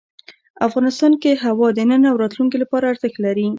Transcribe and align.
افغانستان 0.67 1.13
کې 1.21 1.41
هوا 1.43 1.67
د 1.73 1.79
نن 1.89 2.01
او 2.11 2.15
راتلونکي 2.23 2.57
لپاره 2.63 2.89
ارزښت 2.91 3.17
لري. 3.25 3.47